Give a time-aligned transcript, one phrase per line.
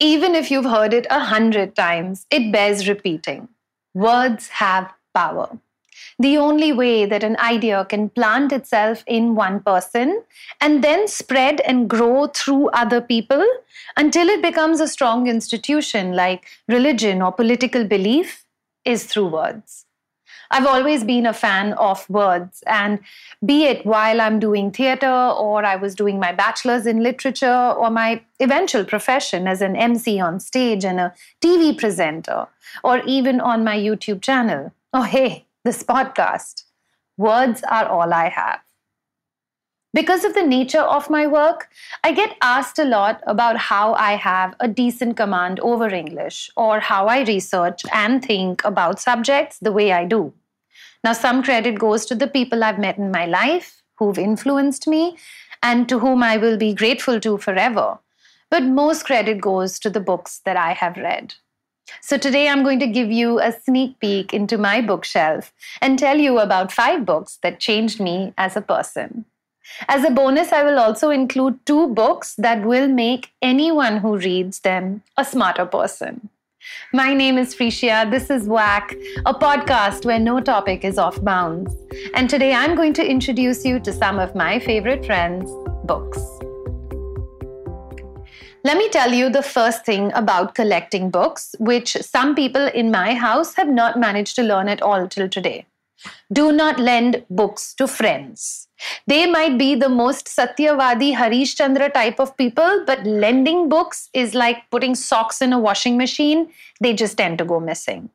[0.00, 3.48] Even if you've heard it a hundred times, it bears repeating.
[3.94, 5.58] Words have power.
[6.20, 10.22] The only way that an idea can plant itself in one person
[10.60, 13.44] and then spread and grow through other people
[13.96, 18.44] until it becomes a strong institution like religion or political belief
[18.84, 19.84] is through words.
[20.50, 23.00] I've always been a fan of words, and
[23.44, 27.90] be it while I'm doing theater, or I was doing my bachelor's in literature, or
[27.90, 32.46] my eventual profession as an MC on stage and a TV presenter,
[32.82, 34.72] or even on my YouTube channel.
[34.92, 36.64] Oh, hey, this podcast.
[37.16, 38.60] Words are all I have.
[39.94, 41.70] Because of the nature of my work,
[42.04, 46.78] I get asked a lot about how I have a decent command over English or
[46.78, 50.34] how I research and think about subjects the way I do.
[51.02, 55.16] Now, some credit goes to the people I've met in my life who've influenced me
[55.62, 57.98] and to whom I will be grateful to forever.
[58.50, 61.34] But most credit goes to the books that I have read.
[62.02, 66.18] So, today I'm going to give you a sneak peek into my bookshelf and tell
[66.18, 69.24] you about five books that changed me as a person.
[69.86, 74.60] As a bonus, I will also include two books that will make anyone who reads
[74.60, 76.28] them a smarter person.
[76.92, 78.10] My name is Freishia.
[78.10, 78.92] This is WAC,
[79.24, 81.74] a podcast where no topic is off bounds.
[82.14, 85.50] And today I'm going to introduce you to some of my favorite friends'
[85.84, 86.18] books.
[88.64, 93.14] Let me tell you the first thing about collecting books, which some people in my
[93.14, 95.64] house have not managed to learn at all till today.
[96.32, 98.67] Do not lend books to friends.
[99.06, 104.34] They might be the most Satyavadi Harish Chandra type of people, but lending books is
[104.34, 106.50] like putting socks in a washing machine.
[106.80, 108.10] They just tend to go missing.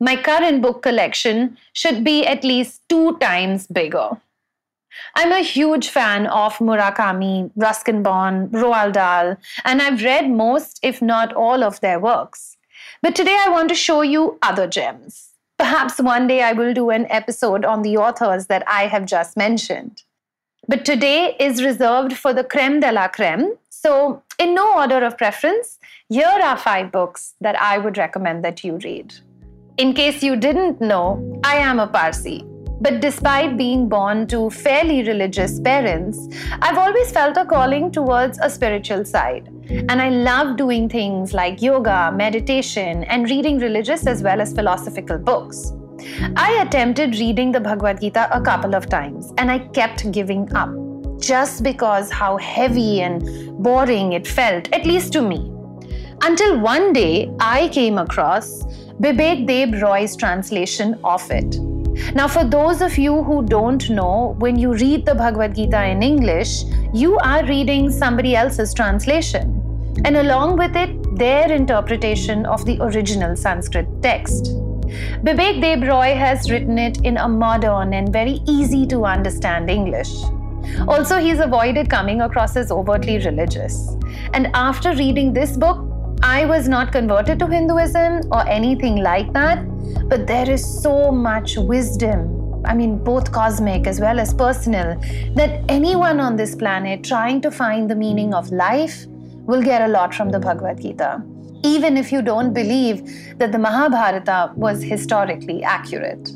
[0.00, 4.20] My current book collection should be at least two times bigger.
[5.14, 11.02] I'm a huge fan of Murakami, Ruskin Bond, Roald Dahl, and I've read most, if
[11.02, 12.56] not all, of their works.
[13.02, 15.30] But today I want to show you other gems.
[15.58, 19.36] Perhaps one day I will do an episode on the authors that I have just
[19.36, 20.02] mentioned.
[20.66, 23.52] But today is reserved for the creme de la creme.
[23.68, 28.64] So, in no order of preference, here are five books that I would recommend that
[28.64, 29.14] you read.
[29.76, 32.46] In case you didn't know, I am a Parsi.
[32.80, 36.28] But despite being born to fairly religious parents,
[36.62, 39.48] I've always felt a calling towards a spiritual side.
[39.68, 45.18] And I love doing things like yoga, meditation, and reading religious as well as philosophical
[45.18, 45.72] books.
[46.36, 50.70] I attempted reading the Bhagavad Gita a couple of times and I kept giving up
[51.20, 55.50] just because how heavy and boring it felt, at least to me.
[56.22, 58.62] Until one day I came across
[59.00, 61.58] Bibek Debroy's translation of it.
[62.14, 66.02] Now, for those of you who don't know, when you read the Bhagavad Gita in
[66.02, 69.60] English, you are reading somebody else's translation,
[70.04, 74.54] and along with it, their interpretation of the original Sanskrit text.
[75.22, 80.12] Bibek Debroy has written it in a modern and very easy to understand English.
[80.88, 83.96] Also, he's avoided coming across as overtly religious.
[84.32, 85.90] And after reading this book,
[86.22, 89.58] I was not converted to Hinduism or anything like that,
[90.08, 92.62] but there is so much wisdom.
[92.64, 94.98] I mean, both cosmic as well as personal,
[95.34, 99.06] that anyone on this planet trying to find the meaning of life
[99.46, 101.22] will get a lot from the Bhagavad Gita,
[101.64, 106.30] even if you don't believe that the Mahabharata was historically accurate.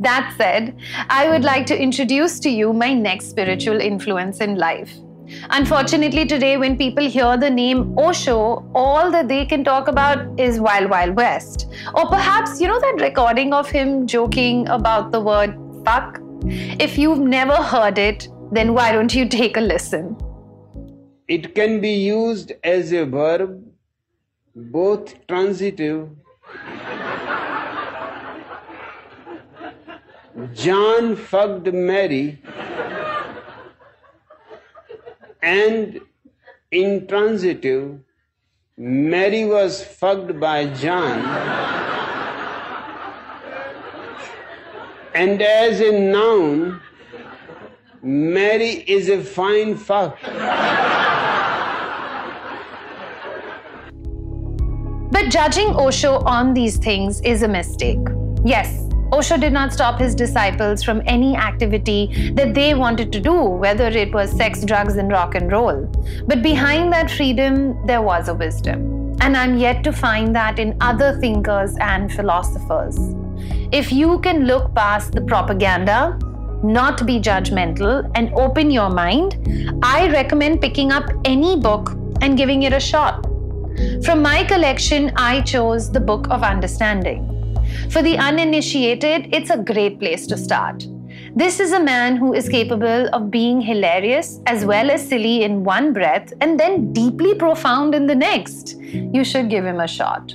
[0.00, 0.76] That said,
[1.08, 4.94] I would like to introduce to you my next spiritual influence in life.
[5.48, 10.60] Unfortunately, today, when people hear the name Osho, all that they can talk about is
[10.60, 11.72] Wild Wild West.
[11.94, 16.20] Or perhaps, you know, that recording of him joking about the word fuck?
[16.44, 20.16] If you've never heard it, then why don't you take a listen?
[21.26, 23.64] It can be used as a verb,
[24.54, 26.08] both transitive.
[30.52, 32.38] John fucked Mary
[35.42, 36.00] and
[36.70, 38.00] intransitive,
[38.76, 41.20] Mary was fucked by John.
[45.14, 46.80] and as a noun,
[48.02, 50.18] Mary is a fine fuck.
[55.30, 57.98] Judging Osho on these things is a mistake.
[58.44, 63.34] Yes, Osho did not stop his disciples from any activity that they wanted to do,
[63.34, 65.86] whether it was sex, drugs, and rock and roll.
[66.26, 69.16] But behind that freedom, there was a wisdom.
[69.22, 72.98] And I'm yet to find that in other thinkers and philosophers.
[73.72, 76.18] If you can look past the propaganda,
[76.62, 82.64] not be judgmental, and open your mind, I recommend picking up any book and giving
[82.64, 83.26] it a shot.
[84.04, 87.30] From my collection, I chose the Book of Understanding.
[87.90, 90.86] For the uninitiated, it's a great place to start.
[91.34, 95.64] This is a man who is capable of being hilarious as well as silly in
[95.64, 98.76] one breath and then deeply profound in the next.
[98.78, 100.34] You should give him a shot.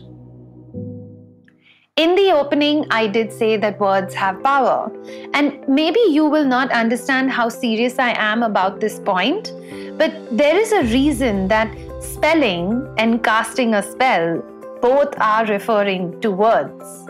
[1.99, 4.91] In the opening, I did say that words have power.
[5.33, 9.51] And maybe you will not understand how serious I am about this point,
[9.97, 11.69] but there is a reason that
[12.01, 14.41] spelling and casting a spell
[14.81, 17.09] both are referring to words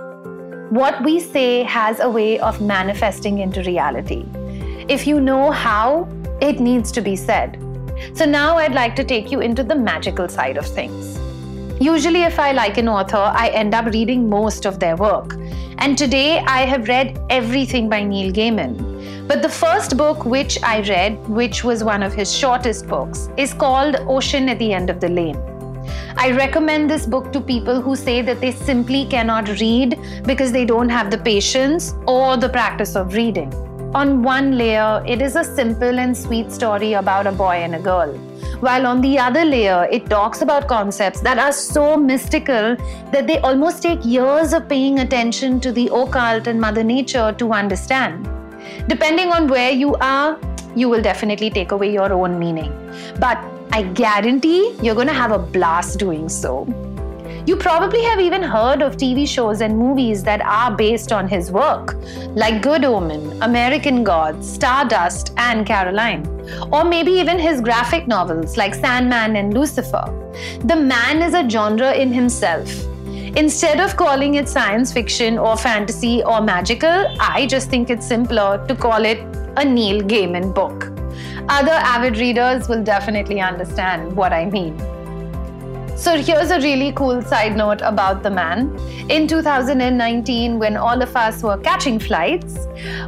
[0.69, 4.23] what we say has a way of manifesting into reality.
[4.87, 6.07] If you know how,
[6.41, 7.57] it needs to be said.
[8.13, 11.17] So now I'd like to take you into the magical side of things.
[11.79, 15.35] Usually, if I like an author, I end up reading most of their work.
[15.77, 19.27] And today I have read everything by Neil Gaiman.
[19.29, 23.53] But the first book which I read, which was one of his shortest books, is
[23.53, 25.37] called Ocean at the End of the Lane.
[26.17, 30.65] I recommend this book to people who say that they simply cannot read because they
[30.65, 33.53] don't have the patience or the practice of reading.
[33.95, 37.79] On one layer, it is a simple and sweet story about a boy and a
[37.79, 38.28] girl.
[38.61, 42.75] While on the other layer, it talks about concepts that are so mystical
[43.13, 47.53] that they almost take years of paying attention to the occult and Mother Nature to
[47.53, 48.27] understand.
[48.87, 50.37] Depending on where you are,
[50.75, 52.73] you will definitely take away your own meaning.
[53.17, 53.37] But
[53.71, 56.65] I guarantee you're going to have a blast doing so.
[57.49, 61.51] You probably have even heard of TV shows and movies that are based on his
[61.51, 61.95] work,
[62.35, 66.27] like Good Omen, American Gods, Stardust, and Coraline.
[66.71, 70.05] Or maybe even his graphic novels like Sandman and Lucifer.
[70.65, 72.69] The man is a genre in himself.
[73.35, 78.63] Instead of calling it science fiction or fantasy or magical, I just think it's simpler
[78.67, 79.21] to call it
[79.57, 80.91] a Neil Gaiman book.
[81.49, 84.79] Other avid readers will definitely understand what I mean.
[85.99, 88.73] So, here's a really cool side note about the man.
[89.09, 92.55] In 2019, when all of us were catching flights,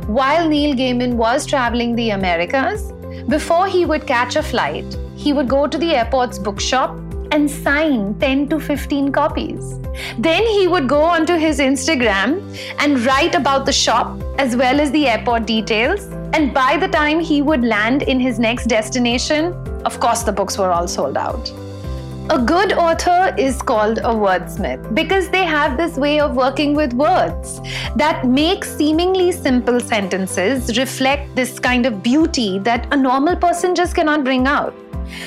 [0.08, 2.92] while Neil Gaiman was traveling the Americas,
[3.30, 6.98] before he would catch a flight, he would go to the airport's bookshop
[7.32, 9.80] and sign 10 to 15 copies.
[10.18, 12.44] Then he would go onto his Instagram
[12.80, 17.22] and write about the shop as well as the airport details and by the time
[17.22, 19.54] he would land in his next destination,
[19.86, 21.71] of course, the books were all sold out.
[22.34, 26.94] A good author is called a wordsmith because they have this way of working with
[26.94, 27.60] words
[27.98, 33.96] that make seemingly simple sentences reflect this kind of beauty that a normal person just
[33.96, 34.74] cannot bring out.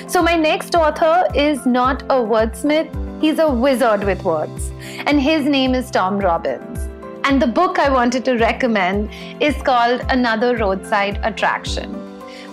[0.07, 2.89] So, my next author is not a wordsmith,
[3.21, 4.73] he's a wizard with words,
[5.05, 6.89] and his name is Tom Robbins.
[7.25, 9.11] And the book I wanted to recommend
[9.43, 12.04] is called Another Roadside Attraction.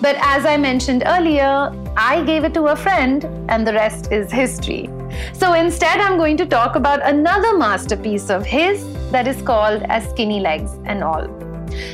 [0.01, 4.31] But as I mentioned earlier, I gave it to a friend, and the rest is
[4.31, 4.89] history.
[5.33, 10.09] So instead, I'm going to talk about another masterpiece of his that is called As
[10.09, 11.27] Skinny Legs and All.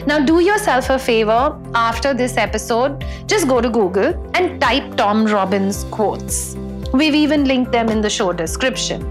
[0.05, 5.25] Now, do yourself a favor after this episode, just go to Google and type Tom
[5.25, 6.55] Robbins quotes.
[6.93, 9.05] We've even linked them in the show description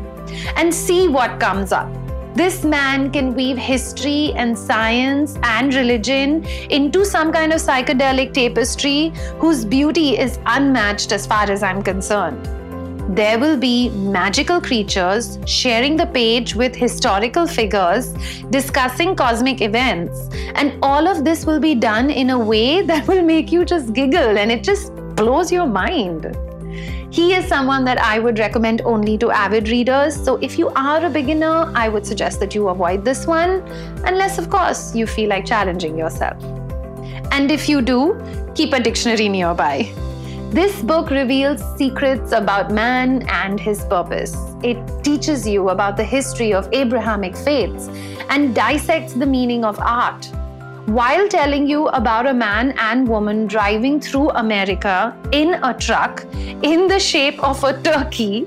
[0.56, 1.90] and see what comes up.
[2.36, 9.10] This man can weave history and science and religion into some kind of psychedelic tapestry
[9.38, 12.44] whose beauty is unmatched as far as I'm concerned.
[13.16, 18.12] There will be magical creatures sharing the page with historical figures,
[18.50, 23.22] discussing cosmic events, and all of this will be done in a way that will
[23.22, 26.36] make you just giggle and it just blows your mind.
[27.10, 30.17] He is someone that I would recommend only to avid readers.
[30.17, 33.63] So if you are a beginner, I would suggest that you avoid this one,
[34.05, 36.43] unless, of course, you feel like challenging yourself.
[37.31, 38.20] And if you do,
[38.55, 39.93] keep a dictionary nearby.
[40.51, 44.36] This book reveals secrets about man and his purpose.
[44.63, 47.89] It teaches you about the history of Abrahamic faiths
[48.31, 50.31] and dissects the meaning of art
[50.86, 56.24] while telling you about a man and woman driving through America in a truck
[56.62, 58.43] in the shape of a turkey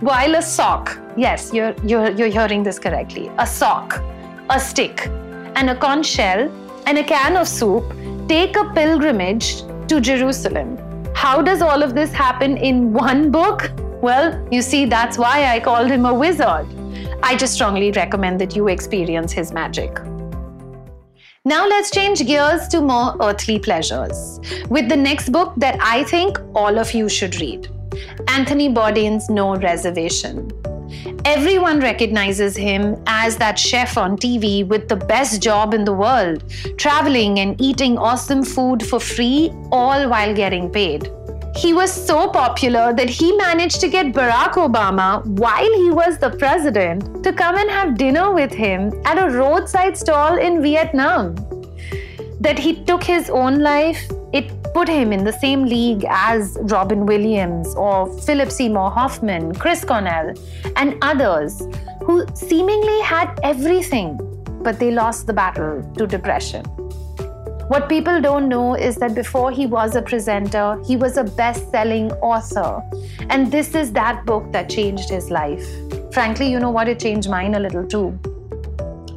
[0.00, 4.02] while a sock, yes, you're, you're, you're hearing this correctly, a sock,
[4.50, 5.06] a stick,
[5.54, 6.50] and a conch shell
[6.86, 7.84] and a can of soup
[8.28, 10.76] take a pilgrimage to Jerusalem.
[11.14, 13.70] How does all of this happen in one book?
[14.02, 16.66] Well, you see, that's why I called him a wizard.
[17.22, 19.96] I just strongly recommend that you experience his magic.
[21.46, 26.38] Now let's change gears to more earthly pleasures with the next book that I think
[26.54, 27.68] all of you should read
[28.28, 30.50] Anthony Bourdain's No Reservation.
[31.26, 36.50] Everyone recognizes him as that chef on TV with the best job in the world,
[36.78, 41.10] traveling and eating awesome food for free, all while getting paid.
[41.56, 46.30] He was so popular that he managed to get Barack Obama, while he was the
[46.30, 51.36] president, to come and have dinner with him at a roadside stall in Vietnam.
[52.40, 57.06] That he took his own life, it put him in the same league as Robin
[57.06, 60.34] Williams or Philip Seymour Hoffman, Chris Cornell,
[60.74, 61.62] and others
[62.02, 64.18] who seemingly had everything,
[64.62, 66.64] but they lost the battle to depression.
[67.68, 71.70] What people don't know is that before he was a presenter, he was a best
[71.70, 72.82] selling author.
[73.30, 75.66] And this is that book that changed his life.
[76.12, 76.88] Frankly, you know what?
[76.88, 78.18] It changed mine a little too.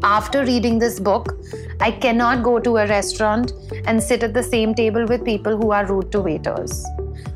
[0.01, 1.38] After reading this book,
[1.82, 3.51] I cannot go to a restaurant
[3.86, 6.86] and sit at the same table with people who are rude to waiters.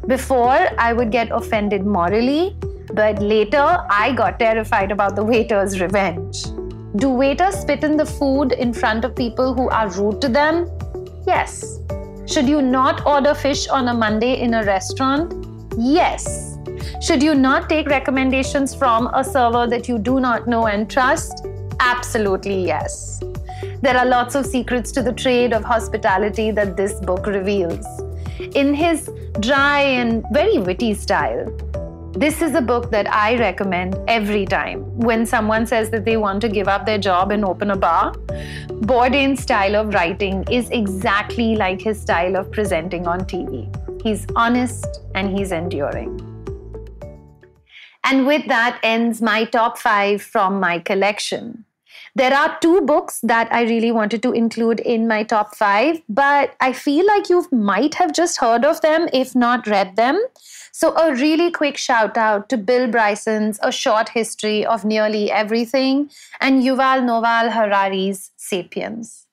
[0.08, 2.56] Before, I would get offended morally,
[2.94, 6.46] but later, I got terrified about the waiter's revenge.
[6.96, 10.70] Do waiters spit in the food in front of people who are rude to them?
[11.26, 11.80] Yes.
[12.26, 15.34] Should you not order fish on a Monday in a restaurant?
[15.78, 16.58] Yes.
[17.02, 21.46] Should you not take recommendations from a server that you do not know and trust?
[21.80, 23.22] Absolutely yes.
[23.82, 27.86] There are lots of secrets to the trade of hospitality that this book reveals.
[28.56, 29.10] In his
[29.40, 31.52] dry and very witty style,
[32.14, 36.42] this is a book that I recommend every time when someone says that they want
[36.42, 38.14] to give up their job and open a bar.
[38.92, 43.66] Bourdain's style of writing is exactly like his style of presenting on TV.
[44.04, 46.20] He's honest and he's enduring.
[48.04, 51.64] And with that ends my top five from my collection.
[52.14, 56.56] There are two books that I really wanted to include in my top five, but
[56.60, 60.22] I feel like you might have just heard of them, if not read them.
[60.74, 66.10] So, a really quick shout out to Bill Bryson's A Short History of Nearly Everything
[66.42, 69.28] and Yuval Noah Harari's Sapiens.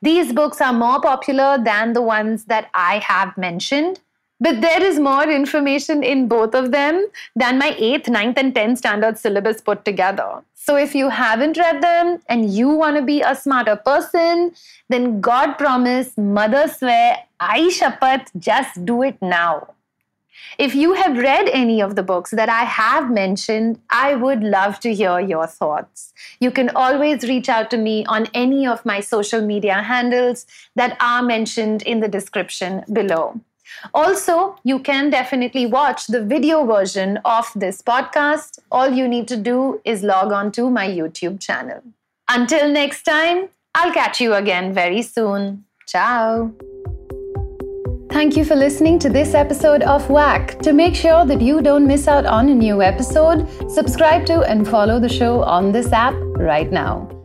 [0.00, 4.00] These books are more popular than the ones that I have mentioned,
[4.42, 7.06] but there is more information in both of them
[7.36, 10.42] than my 8th, 9th, and 10th standard syllabus put together.
[10.54, 14.52] So if you haven't read them and you want to be a smarter person,
[14.88, 19.74] then God promise, mother swear, I shapat, just do it now.
[20.58, 24.80] If you have read any of the books that I have mentioned, I would love
[24.80, 26.12] to hear your thoughts.
[26.40, 30.96] You can always reach out to me on any of my social media handles that
[31.00, 33.40] are mentioned in the description below.
[33.94, 38.58] Also, you can definitely watch the video version of this podcast.
[38.70, 41.82] All you need to do is log on to my YouTube channel.
[42.28, 45.64] Until next time, I'll catch you again very soon.
[45.86, 46.52] Ciao.
[48.10, 50.58] Thank you for listening to this episode of Whack.
[50.60, 54.68] To make sure that you don't miss out on a new episode, subscribe to and
[54.68, 57.21] follow the show on this app right now.